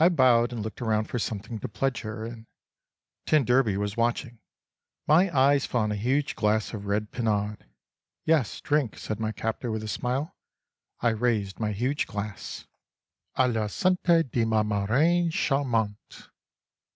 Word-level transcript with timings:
I 0.00 0.08
bowed 0.08 0.52
and 0.52 0.62
looked 0.64 0.82
around 0.82 1.04
for 1.04 1.20
something 1.20 1.60
to 1.60 1.68
pledge 1.68 2.00
her 2.00 2.26
in. 2.26 2.48
T 3.24 3.38
d 3.38 3.52
was 3.76 3.96
watching. 3.96 4.40
My 5.06 5.30
eyes 5.32 5.64
fell 5.64 5.82
on 5.82 5.92
a 5.92 5.94
huge 5.94 6.34
glass 6.34 6.74
of 6.74 6.86
red 6.86 7.12
pinard. 7.12 7.64
"Yes, 8.24 8.60
drink," 8.60 8.98
said 8.98 9.20
my 9.20 9.30
captor, 9.30 9.70
with 9.70 9.84
a 9.84 9.86
smile. 9.86 10.34
I 11.02 11.10
raised 11.10 11.60
my 11.60 11.70
huge 11.70 12.08
glass. 12.08 12.66
"_A 13.36 13.54
la 13.54 13.68
santé 13.68 14.28
de 14.28 14.44
ma 14.44 14.64
marraine 14.64 15.30
charmante! 15.30 16.30